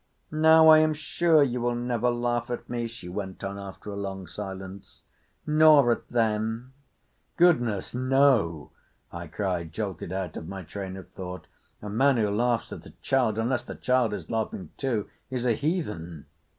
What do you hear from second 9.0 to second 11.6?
I cried, jolted out of my train of thought.